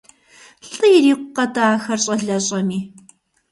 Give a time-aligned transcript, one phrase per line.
[0.71, 2.79] ЛӀы ирикъукъэ-тӀэ ахэр, щӀалэщӀэми!